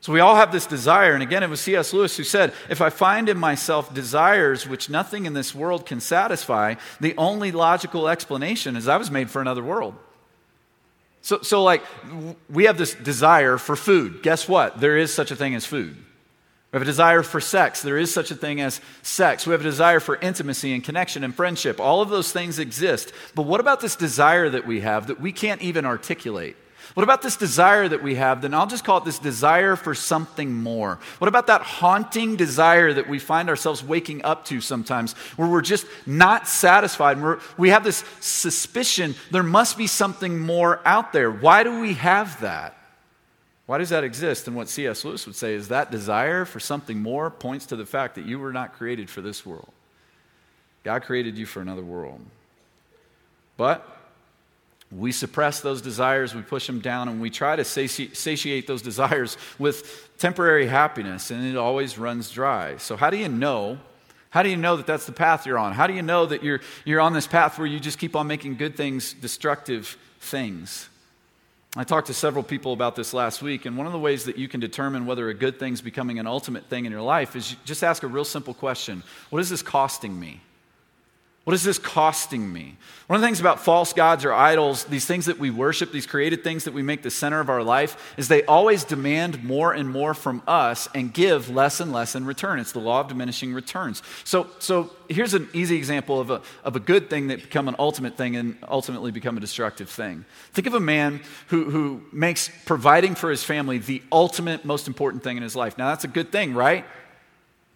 [0.00, 1.12] So we all have this desire.
[1.12, 1.92] And again, it was C.S.
[1.92, 6.00] Lewis who said, If I find in myself desires which nothing in this world can
[6.00, 9.94] satisfy, the only logical explanation is I was made for another world.
[11.20, 11.82] So, so like,
[12.48, 14.22] we have this desire for food.
[14.22, 14.80] Guess what?
[14.80, 15.96] There is such a thing as food.
[16.76, 17.80] We have a desire for sex.
[17.80, 19.46] There is such a thing as sex.
[19.46, 21.80] We have a desire for intimacy and connection and friendship.
[21.80, 23.14] All of those things exist.
[23.34, 26.54] But what about this desire that we have that we can't even articulate?
[26.92, 28.42] What about this desire that we have?
[28.42, 30.98] Then I'll just call it this desire for something more.
[31.16, 35.62] What about that haunting desire that we find ourselves waking up to sometimes, where we're
[35.62, 37.22] just not satisfied?
[37.22, 41.30] We're, we have this suspicion there must be something more out there.
[41.30, 42.75] Why do we have that?
[43.66, 44.46] Why does that exist?
[44.46, 45.04] And what C.S.
[45.04, 48.38] Lewis would say is that desire for something more points to the fact that you
[48.38, 49.68] were not created for this world.
[50.84, 52.20] God created you for another world.
[53.56, 53.84] But
[54.92, 58.82] we suppress those desires, we push them down, and we try to sati- satiate those
[58.82, 62.76] desires with temporary happiness, and it always runs dry.
[62.76, 63.78] So, how do you know?
[64.30, 65.72] How do you know that that's the path you're on?
[65.72, 68.26] How do you know that you're, you're on this path where you just keep on
[68.26, 70.88] making good things destructive things?
[71.78, 74.38] I talked to several people about this last week, and one of the ways that
[74.38, 77.54] you can determine whether a good thing's becoming an ultimate thing in your life is
[77.66, 80.40] just ask a real simple question What is this costing me?
[81.46, 82.76] What is this costing me?
[83.06, 86.04] One of the things about false gods or idols, these things that we worship, these
[86.04, 89.72] created things that we make the center of our life, is they always demand more
[89.72, 92.58] and more from us and give less and less in return.
[92.58, 94.02] It's the law of diminishing returns.
[94.24, 97.76] So, so here's an easy example of a, of a good thing that become an
[97.78, 100.24] ultimate thing and ultimately become a destructive thing.
[100.52, 105.22] Think of a man who, who makes providing for his family the ultimate, most important
[105.22, 105.78] thing in his life.
[105.78, 106.84] Now, that's a good thing, right?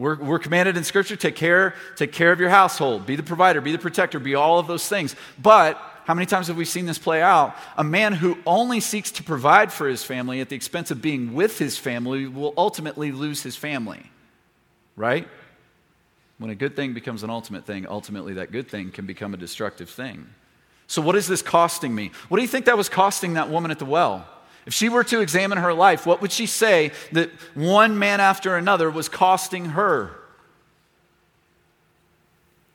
[0.01, 3.61] We're, we're commanded in Scripture take care, take care of your household, be the provider,
[3.61, 5.15] be the protector, be all of those things.
[5.39, 7.55] But how many times have we seen this play out?
[7.77, 11.35] A man who only seeks to provide for his family at the expense of being
[11.35, 14.03] with his family will ultimately lose his family.
[14.97, 15.29] Right?
[16.39, 19.37] When a good thing becomes an ultimate thing, ultimately that good thing can become a
[19.37, 20.27] destructive thing.
[20.87, 22.11] So, what is this costing me?
[22.31, 24.27] What do you think that was costing that woman at the well?
[24.67, 28.57] If she were to examine her life, what would she say that one man after
[28.57, 30.13] another was costing her?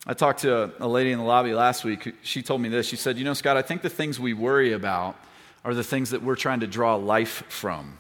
[0.08, 2.14] I talked to a, lady in the lobby last week.
[2.22, 2.88] She told me this.
[2.88, 5.16] She said, You know, Scott, I think the things we worry about
[5.64, 7.98] are the things that we're trying to draw life from.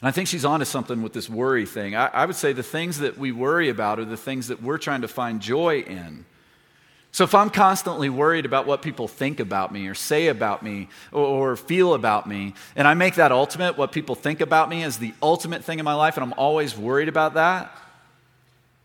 [0.00, 1.94] And I think she's onto something with this worry thing.
[1.94, 4.78] I, I would say the things that we worry about are the things that we're
[4.78, 6.24] trying to find joy in.
[7.12, 10.88] So if I'm constantly worried about what people think about me or say about me
[11.10, 14.98] or, feel about me, and I make that ultimate, what people think about me as
[14.98, 17.76] the ultimate thing in my life, and I'm always worried about that,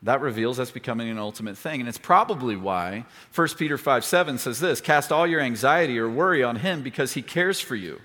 [0.04, 1.80] that reveals that's becoming an ultimate thing.
[1.80, 6.10] And it's probably why 1 Peter 5 7 says this cast all your anxiety or
[6.10, 8.00] worry on him because he cares for you.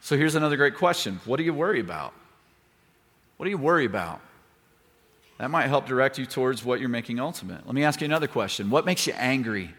[0.00, 2.12] So here's another great question What do you worry about?
[3.36, 4.20] What do you worry about?
[5.42, 7.66] That might help direct you towards what you're making ultimate.
[7.66, 9.74] Let me ask you another question What makes you angry?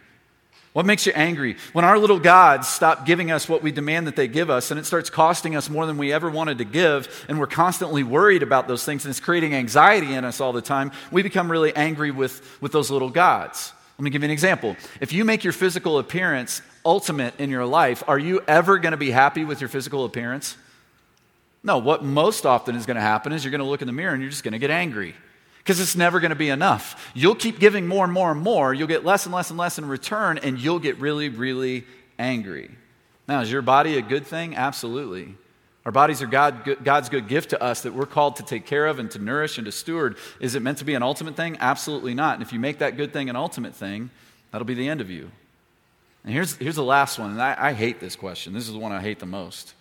[0.74, 1.56] What makes you angry?
[1.72, 4.80] When our little gods stop giving us what we demand that they give us, and
[4.80, 8.44] it starts costing us more than we ever wanted to give, and we're constantly worried
[8.44, 11.74] about those things, and it's creating anxiety in us all the time, we become really
[11.78, 13.72] angry with, with those little gods.
[13.98, 14.76] Let me give you an example.
[15.00, 18.98] If you make your physical appearance ultimate in your life, are you ever going to
[18.98, 20.58] be happy with your physical appearance?
[21.64, 23.94] No, what most often is going to happen is you're going to look in the
[23.94, 25.16] mirror and you're just going to get angry
[25.64, 27.12] because it's never going to be enough.
[27.14, 28.74] You'll keep giving more and more and more.
[28.74, 31.86] You'll get less and less and less in return, and you'll get really, really
[32.20, 32.70] angry.
[33.28, 34.56] Now, is your body a good thing?
[34.56, 35.36] Absolutely.
[35.86, 38.88] Our bodies are God, God's good gift to us that we're called to take care
[38.88, 40.18] of and to nourish and to steward.
[40.40, 41.58] Is it meant to be an ultimate thing?
[41.60, 42.36] Absolutely not.
[42.36, 44.10] And if you make that good thing an ultimate thing,
[44.52, 45.30] that'll be the end of you.
[46.24, 48.54] And here's, here's the last one, and I, I hate this question.
[48.54, 49.74] This is the one I hate the most.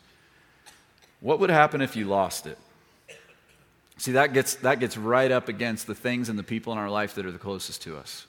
[1.21, 2.59] What would happen if you lost it?
[4.03, 6.91] See, that gets, that gets right up against the things and the people in our
[6.91, 8.27] life that are the closest to us.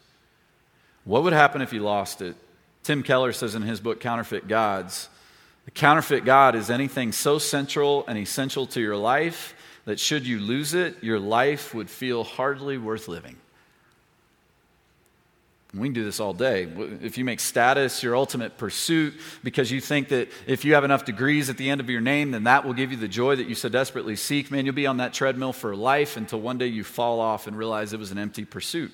[1.04, 2.36] What would happen if you lost it?
[2.84, 5.10] Tim Keller says in his book, Counterfeit Gods,
[5.66, 9.56] the counterfeit God is anything so central and essential to your life
[9.86, 13.38] that should you lose it, your life would feel hardly worth living.
[15.76, 16.68] We can do this all day.
[17.02, 21.04] If you make status your ultimate pursuit because you think that if you have enough
[21.04, 23.48] degrees at the end of your name, then that will give you the joy that
[23.48, 26.68] you so desperately seek, man, you'll be on that treadmill for life until one day
[26.68, 28.92] you fall off and realize it was an empty pursuit.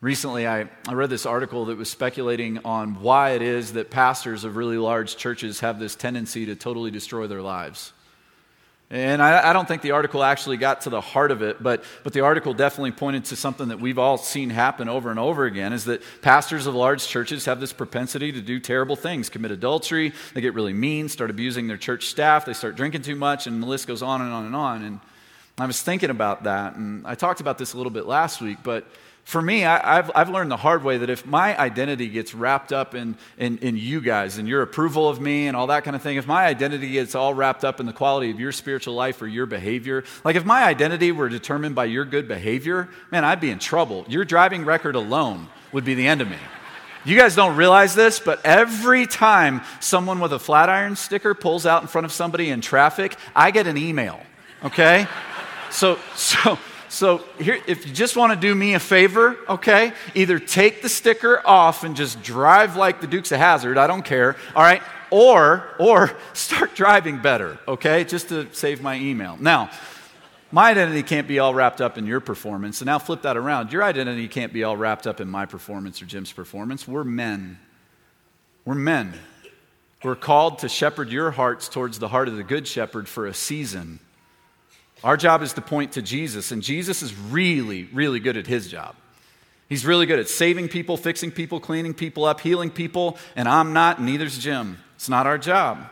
[0.00, 4.42] Recently, I, I read this article that was speculating on why it is that pastors
[4.42, 7.92] of really large churches have this tendency to totally destroy their lives.
[8.92, 11.82] And I, I, don't think the article actually got to the heart of it, but,
[12.04, 15.46] but the article definitely pointed to something that we've all seen happen over and over
[15.46, 19.50] again is that pastors of large churches have this propensity to do terrible things, commit
[19.50, 23.46] adultery, they get really mean, start abusing their church staff, they start drinking too much,
[23.46, 24.82] and the list goes on and on and on.
[24.82, 25.00] And
[25.56, 28.58] I was thinking about that, and I talked about this a little bit last week,
[28.62, 28.86] but
[29.24, 32.72] for me, I, have I've learned the hard way that if my identity gets wrapped
[32.72, 35.94] up in, in, in, you guys and your approval of me and all that kind
[35.94, 38.94] of thing, if my identity gets all wrapped up in the quality of your spiritual
[38.94, 43.24] life or your behavior, like if my identity were determined by your good behavior, man,
[43.24, 44.04] I'd be in trouble.
[44.08, 46.38] Your driving record alone would be the end of me.
[47.04, 51.82] You guys don't realize this, but every time someone with a Flatiron sticker pulls out
[51.82, 54.20] in front of somebody in traffic, I get an email,
[54.64, 55.06] okay?
[55.70, 56.58] So, so,
[56.92, 60.90] so here, if you just want to do me a favor, okay, either take the
[60.90, 63.78] sticker off and just drive like the Dukes of Hazzard.
[63.78, 64.36] I don't care.
[64.54, 69.36] All right, or or start driving better, okay, just to save my email.
[69.40, 69.70] Now.
[70.54, 72.82] My identity can't be all wrapped up in your performance.
[72.82, 73.72] And now flip that around.
[73.72, 76.86] Your identity can't be all wrapped up in my performance or Jim's performance.
[76.86, 77.58] We're men.
[78.66, 79.14] We're men.
[80.04, 83.32] We're called to shepherd your hearts towards the heart of the Good Shepherd for a
[83.32, 83.98] season.
[85.04, 88.68] Our job is to point to Jesus, and Jesus is really, really good at his
[88.68, 88.94] job.
[89.68, 93.72] He's really good at saving people, fixing people, cleaning people up, healing people, and I'm
[93.72, 94.78] not, and neither's Jim.
[94.96, 95.88] It's not our job.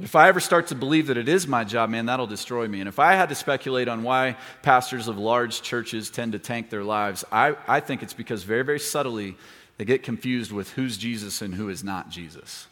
[0.00, 2.80] If I ever start to believe that it is my job, man, that'll destroy me.
[2.80, 6.70] And if I had to speculate on why pastors of large churches tend to tank
[6.70, 9.36] their lives, I, I think it's because very, very subtly
[9.76, 12.66] they get confused with who's Jesus and who is not Jesus.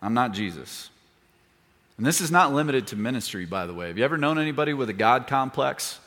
[0.00, 0.90] I'm not Jesus.
[1.98, 3.88] And this is not limited to ministry, by the way.
[3.88, 5.98] Have you ever known anybody with a God complex?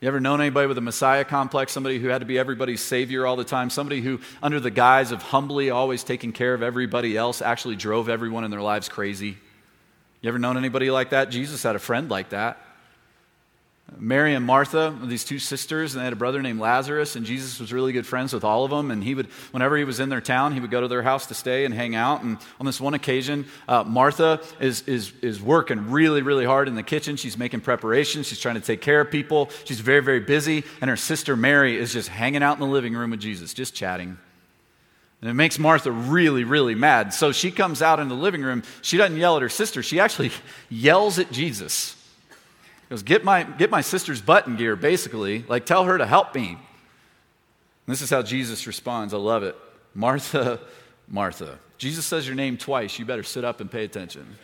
[0.00, 1.72] You ever known anybody with a Messiah complex?
[1.72, 3.68] Somebody who had to be everybody's savior all the time?
[3.68, 8.08] Somebody who, under the guise of humbly always taking care of everybody else, actually drove
[8.08, 9.36] everyone in their lives crazy?
[10.22, 11.30] You ever known anybody like that?
[11.30, 12.58] Jesus had a friend like that.
[13.96, 17.58] Mary and Martha, these two sisters, and they had a brother named Lazarus, and Jesus
[17.58, 18.90] was really good friends with all of them.
[18.90, 21.26] And he would, whenever he was in their town, he would go to their house
[21.26, 22.22] to stay and hang out.
[22.22, 26.74] And on this one occasion, uh, Martha is, is, is working really, really hard in
[26.74, 27.16] the kitchen.
[27.16, 29.48] She's making preparations, she's trying to take care of people.
[29.64, 30.64] She's very, very busy.
[30.80, 33.74] And her sister Mary is just hanging out in the living room with Jesus, just
[33.74, 34.18] chatting.
[35.22, 37.12] And it makes Martha really, really mad.
[37.14, 38.62] So she comes out in the living room.
[38.82, 40.30] She doesn't yell at her sister, she actually
[40.68, 41.96] yells at Jesus.
[42.88, 45.44] Goes, get my, get my sister's button gear, basically.
[45.46, 46.48] Like, tell her to help me.
[46.48, 46.58] And
[47.86, 49.12] this is how Jesus responds.
[49.12, 49.56] I love it.
[49.94, 50.60] Martha,
[51.08, 51.58] Martha.
[51.76, 52.98] Jesus says your name twice.
[52.98, 54.36] You better sit up and pay attention.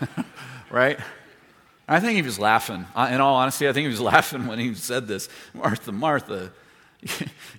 [0.70, 0.98] right?
[1.88, 2.86] I think he was laughing.
[2.96, 5.28] In all honesty, I think he was laughing when he said this.
[5.54, 6.52] Martha, Martha,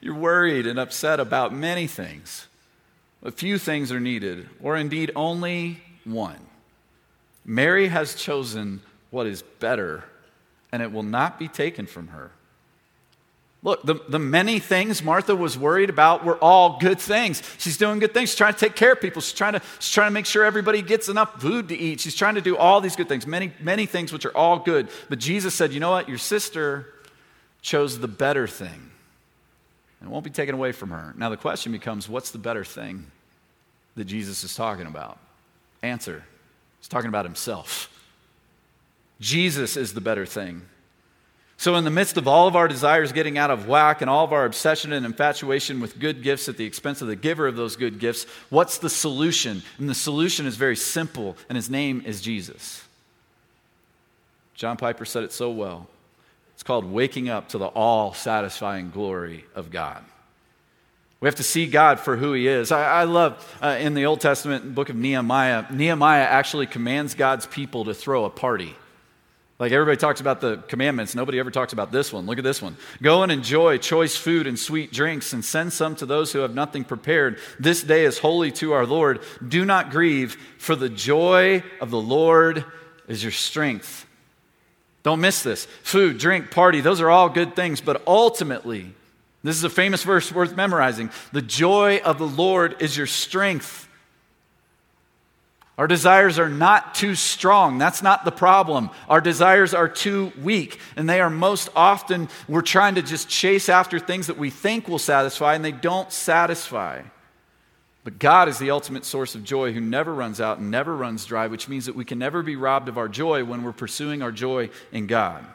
[0.02, 2.48] you're worried and upset about many things.
[3.24, 6.40] A few things are needed, or indeed only one.
[7.46, 10.04] Mary has chosen what is better,
[10.72, 12.32] and it will not be taken from her.
[13.64, 17.42] Look, the, the many things Martha was worried about were all good things.
[17.58, 18.30] She's doing good things.
[18.30, 19.22] She's trying to take care of people.
[19.22, 22.00] She's trying to, she's trying to make sure everybody gets enough food to eat.
[22.00, 24.90] She's trying to do all these good things, many, many things which are all good.
[25.10, 26.08] But Jesus said, you know what?
[26.08, 26.94] Your sister
[27.62, 28.92] chose the better thing.
[30.00, 31.14] And it won't be taken away from her.
[31.18, 33.12] Now, the question becomes what's the better thing
[33.96, 35.18] that Jesus is talking about?
[35.82, 36.24] Answer
[36.80, 37.92] He's talking about himself.
[39.20, 40.64] Jesus is the better thing.
[41.60, 44.24] So, in the midst of all of our desires getting out of whack and all
[44.24, 47.56] of our obsession and infatuation with good gifts at the expense of the giver of
[47.56, 49.64] those good gifts, what's the solution?
[49.80, 52.84] And the solution is very simple, and his name is Jesus.
[54.54, 55.88] John Piper said it so well.
[56.54, 60.04] It's called waking up to the all satisfying glory of God.
[61.20, 62.72] We have to see God for who He is.
[62.72, 67.48] I, I love uh, in the Old Testament book of Nehemiah, Nehemiah actually commands God's
[67.48, 68.76] people to throw a party.
[69.60, 72.28] Like everybody talks about the commandments, nobody ever talks about this one.
[72.28, 72.78] Look at this one.
[73.02, 76.54] Go and enjoy choice food and sweet drinks, and send some to those who have
[76.54, 77.40] nothing prepared.
[77.60, 79.22] This day is holy to our Lord.
[79.46, 82.66] Do not grieve, for the joy of the Lord
[83.08, 84.06] is your strength.
[85.02, 85.66] Don't miss this.
[85.82, 88.94] Food, drink, party, those are all good things, but ultimately,
[89.44, 91.10] this is a famous verse worth memorizing.
[91.32, 93.87] The joy of the Lord is your strength.
[95.78, 97.78] Our desires are not too strong.
[97.78, 98.90] That's not the problem.
[99.08, 100.80] Our desires are too weak.
[100.96, 104.88] And they are most often, we're trying to just chase after things that we think
[104.88, 107.04] will satisfy, and they don't satisfy.
[108.04, 111.26] But God is the ultimate source of joy who never runs out and never runs
[111.26, 114.24] dry, which means that we can never be robbed of our joy when we're pursuing
[114.24, 115.46] our joy in God.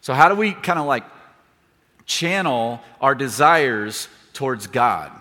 [0.00, 1.04] So, how do we kind of like
[2.06, 5.12] channel our desires towards God?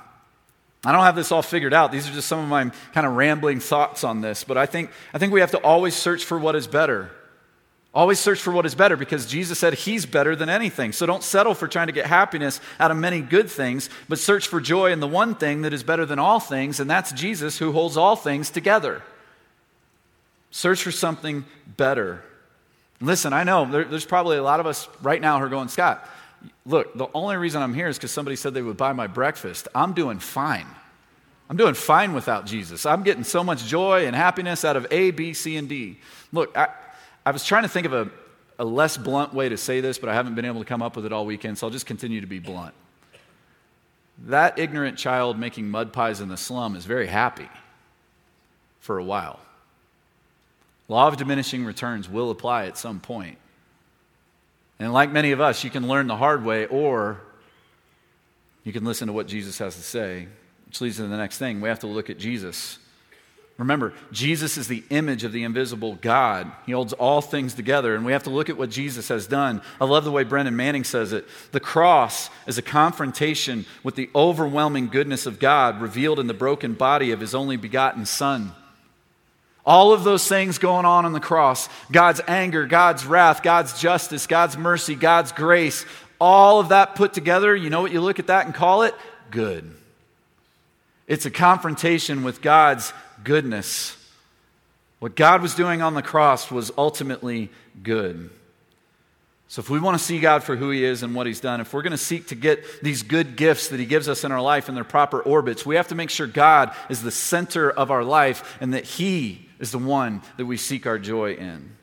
[0.83, 1.91] I don't have this all figured out.
[1.91, 4.89] These are just some of my kind of rambling thoughts on this, but I think,
[5.13, 7.11] I think we have to always search for what is better.
[7.93, 10.93] Always search for what is better because Jesus said he's better than anything.
[10.93, 14.47] So don't settle for trying to get happiness out of many good things, but search
[14.47, 17.57] for joy in the one thing that is better than all things, and that's Jesus
[17.57, 19.03] who holds all things together.
[20.51, 21.45] Search for something
[21.77, 22.23] better.
[23.01, 25.67] Listen, I know there, there's probably a lot of us right now who are going,
[25.67, 26.07] Scott,
[26.65, 29.67] Look, the only reason I'm here is because somebody said they would buy my breakfast.
[29.73, 30.67] I'm doing fine.
[31.49, 32.85] I'm doing fine without Jesus.
[32.85, 35.99] I'm getting so much joy and happiness out of A, B, C, and D.
[36.31, 36.69] Look, I,
[37.25, 38.09] I was trying to think of a,
[38.57, 40.95] a less blunt way to say this, but I haven't been able to come up
[40.95, 42.73] with it all weekend, so I'll just continue to be blunt.
[44.27, 47.49] That ignorant child making mud pies in the slum is very happy
[48.79, 49.39] for a while.
[50.87, 53.37] Law of diminishing returns will apply at some point.
[54.81, 57.21] And like many of us, you can learn the hard way or
[58.63, 60.27] you can listen to what Jesus has to say,
[60.65, 61.61] which leads to the next thing.
[61.61, 62.79] We have to look at Jesus.
[63.59, 66.51] Remember, Jesus is the image of the invisible God.
[66.65, 69.61] He holds all things together, and we have to look at what Jesus has done.
[69.79, 71.27] I love the way Brennan Manning says it.
[71.51, 76.73] The cross is a confrontation with the overwhelming goodness of God revealed in the broken
[76.73, 78.53] body of his only begotten Son.
[79.63, 84.27] All of those things going on on the cross God's anger, God's wrath, God's justice,
[84.27, 85.85] God's mercy, God's grace
[86.21, 88.93] all of that put together, you know what you look at that and call it?
[89.31, 89.75] Good.
[91.07, 92.93] It's a confrontation with God's
[93.23, 93.97] goodness.
[94.99, 97.49] What God was doing on the cross was ultimately
[97.81, 98.29] good.
[99.47, 101.59] So, if we want to see God for who He is and what He's done,
[101.59, 104.31] if we're going to seek to get these good gifts that He gives us in
[104.31, 107.69] our life in their proper orbits, we have to make sure God is the center
[107.69, 111.77] of our life and that He is the one that we seek our joy in.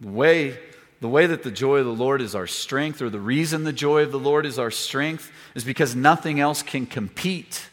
[0.00, 0.58] The way,
[1.00, 3.72] the way that the joy of the Lord is our strength, or the reason the
[3.72, 7.68] joy of the Lord is our strength, is because nothing else can compete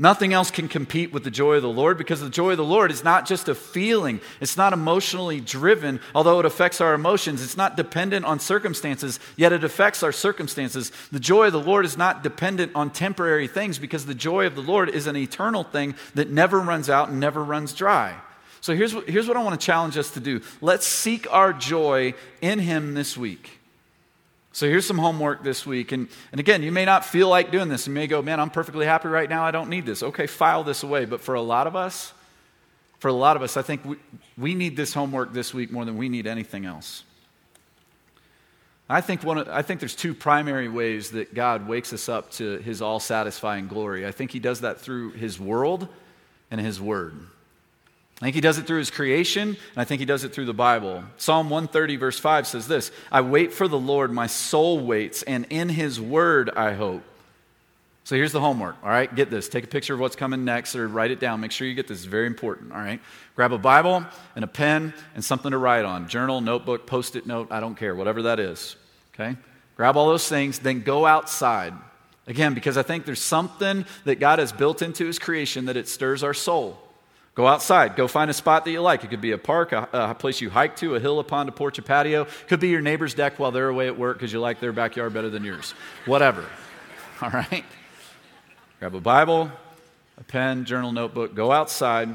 [0.00, 2.64] Nothing else can compete with the joy of the Lord because the joy of the
[2.64, 4.20] Lord is not just a feeling.
[4.40, 7.42] It's not emotionally driven, although it affects our emotions.
[7.42, 10.92] It's not dependent on circumstances, yet it affects our circumstances.
[11.10, 14.54] The joy of the Lord is not dependent on temporary things because the joy of
[14.54, 18.14] the Lord is an eternal thing that never runs out and never runs dry.
[18.60, 21.52] So here's what, here's what I want to challenge us to do let's seek our
[21.52, 23.57] joy in Him this week.
[24.52, 25.92] So here's some homework this week.
[25.92, 27.86] And, and again, you may not feel like doing this.
[27.86, 29.44] You may go, man, I'm perfectly happy right now.
[29.44, 30.02] I don't need this.
[30.02, 31.04] Okay, file this away.
[31.04, 32.12] But for a lot of us,
[32.98, 33.96] for a lot of us, I think we,
[34.36, 37.04] we need this homework this week more than we need anything else.
[38.90, 42.30] I think, one of, I think there's two primary ways that God wakes us up
[42.32, 44.06] to his all satisfying glory.
[44.06, 45.88] I think he does that through his world
[46.50, 47.14] and his word.
[48.20, 50.46] I think he does it through his creation, and I think he does it through
[50.46, 51.04] the Bible.
[51.18, 55.46] Psalm 130, verse 5 says this I wait for the Lord, my soul waits, and
[55.50, 57.02] in his word I hope.
[58.02, 59.14] So here's the homework, all right?
[59.14, 59.50] Get this.
[59.50, 61.40] Take a picture of what's coming next or write it down.
[61.40, 61.98] Make sure you get this.
[61.98, 63.00] It's very important, all right?
[63.36, 64.02] Grab a Bible
[64.34, 67.76] and a pen and something to write on journal, notebook, post it note, I don't
[67.76, 68.76] care, whatever that is,
[69.14, 69.36] okay?
[69.76, 71.74] Grab all those things, then go outside.
[72.26, 75.86] Again, because I think there's something that God has built into his creation that it
[75.86, 76.78] stirs our soul.
[77.38, 77.94] Go outside.
[77.94, 79.04] Go find a spot that you like.
[79.04, 81.48] It could be a park, a, a, place you hike to, a hill, a pond,
[81.48, 82.26] a porch, a patio.
[82.48, 85.14] Could be your neighbor's deck while they're away at work because you like their backyard
[85.14, 85.72] better than yours.
[86.04, 86.44] Whatever.
[87.22, 87.64] All right?
[88.80, 89.52] Grab a Bible,
[90.16, 91.36] a pen, journal, notebook.
[91.36, 92.08] Go outside.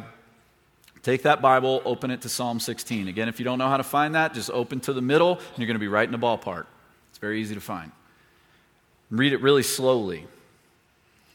[1.03, 3.07] Take that Bible, open it to Psalm 16.
[3.07, 5.57] Again, if you don't know how to find that, just open to the middle, and
[5.57, 6.65] you're going to be right in the ballpark.
[7.12, 7.93] It's very easy to find.
[9.09, 10.27] Read it really slowly.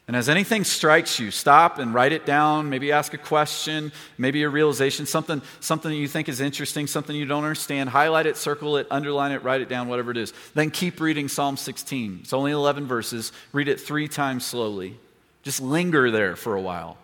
[0.09, 2.71] And as anything strikes you, stop and write it down.
[2.71, 7.27] Maybe ask a question, maybe a realization, something, something you think is interesting, something you
[7.27, 7.91] don't understand.
[7.91, 10.33] Highlight it, circle it, underline it, write it down, whatever it is.
[10.55, 12.21] Then keep reading Psalm 16.
[12.23, 13.33] It's only 11 verses.
[13.53, 14.99] Read it three times slowly.
[15.43, 16.97] Just linger there for a while.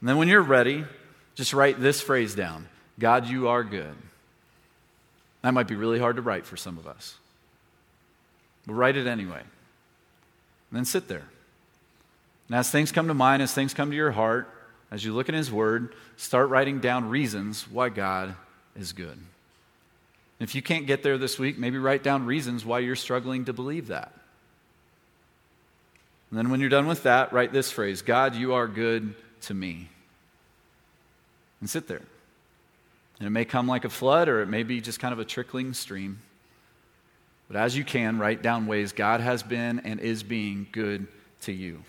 [0.00, 0.84] And then when you're ready,
[1.34, 2.68] just write this phrase down
[2.98, 3.94] God, you are good.
[5.40, 7.16] That might be really hard to write for some of us.
[8.66, 9.40] But write it anyway.
[9.40, 11.24] And then sit there.
[12.52, 14.46] And as things come to mind, as things come to your heart,
[14.90, 18.34] as you look in His Word, start writing down reasons why God
[18.76, 19.18] is good.
[20.38, 23.54] If you can't get there this week, maybe write down reasons why you're struggling to
[23.54, 24.12] believe that.
[26.28, 29.54] And then when you're done with that, write this phrase God, you are good to
[29.54, 29.88] me.
[31.60, 32.02] And sit there.
[33.18, 35.24] And it may come like a flood, or it may be just kind of a
[35.24, 36.18] trickling stream.
[37.48, 41.06] But as you can, write down ways God has been and is being good
[41.40, 41.82] to you.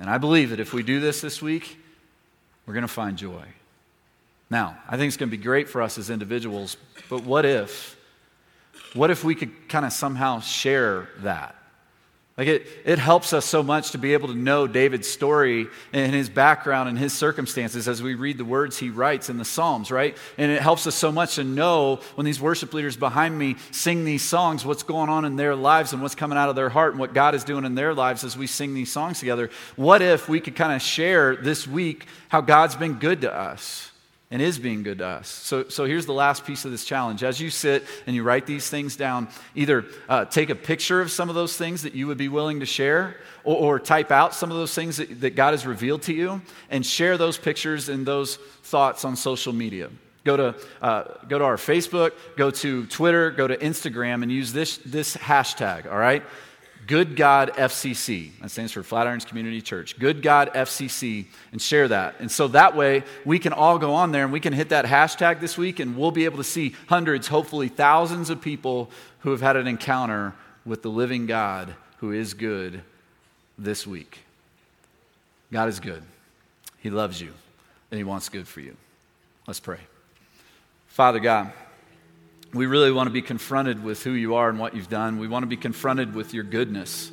[0.00, 1.78] And I believe that if we do this this week,
[2.66, 3.44] we're going to find joy.
[4.50, 6.76] Now, I think it's going to be great for us as individuals,
[7.10, 7.96] but what if?
[8.94, 11.54] What if we could kind of somehow share that?
[12.38, 16.14] Like it, it helps us so much to be able to know David's story and
[16.14, 19.90] his background and his circumstances as we read the words he writes in the Psalms,
[19.90, 20.16] right?
[20.38, 24.04] And it helps us so much to know when these worship leaders behind me sing
[24.04, 26.92] these songs, what's going on in their lives and what's coming out of their heart
[26.92, 29.50] and what God is doing in their lives as we sing these songs together.
[29.74, 33.90] What if we could kind of share this week how God's been good to us?
[34.30, 35.28] And is being good to us.
[35.28, 37.22] So, so here's the last piece of this challenge.
[37.22, 41.10] As you sit and you write these things down, either uh, take a picture of
[41.10, 44.34] some of those things that you would be willing to share, or, or type out
[44.34, 47.88] some of those things that, that God has revealed to you, and share those pictures
[47.88, 49.88] and those thoughts on social media.
[50.24, 54.52] Go to, uh, go to our Facebook, go to Twitter, go to Instagram, and use
[54.52, 56.22] this, this hashtag, all right?
[56.88, 58.30] Good God FCC.
[58.40, 59.98] That stands for Flatirons Community Church.
[59.98, 62.14] Good God FCC, and share that.
[62.18, 64.86] And so that way we can all go on there and we can hit that
[64.86, 69.32] hashtag this week, and we'll be able to see hundreds, hopefully thousands of people who
[69.32, 70.32] have had an encounter
[70.64, 72.80] with the living God who is good
[73.58, 74.20] this week.
[75.52, 76.02] God is good.
[76.78, 77.34] He loves you,
[77.90, 78.74] and He wants good for you.
[79.46, 79.80] Let's pray.
[80.86, 81.52] Father God,
[82.52, 85.18] we really want to be confronted with who you are and what you've done.
[85.18, 87.10] We want to be confronted with your goodness.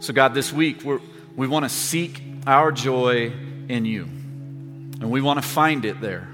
[0.00, 0.98] So, God, this week we
[1.36, 3.32] we want to seek our joy
[3.68, 6.28] in you, and we want to find it there.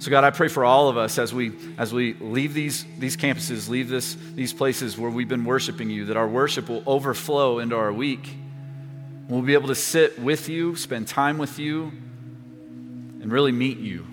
[0.00, 3.16] So, God, I pray for all of us as we, as we leave these, these
[3.16, 7.58] campuses, leave this, these places where we've been worshiping you, that our worship will overflow
[7.58, 8.28] into our week.
[9.28, 11.86] We'll be able to sit with you, spend time with you,
[13.20, 14.06] and really meet you.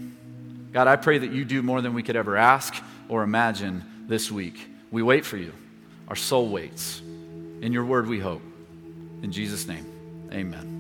[0.76, 2.76] God, I pray that you do more than we could ever ask
[3.08, 4.60] or imagine this week.
[4.92, 5.54] We wait for you.
[6.10, 7.00] Our soul waits.
[7.62, 8.42] In your word we hope.
[9.24, 9.86] In Jesus' name,
[10.34, 10.75] amen.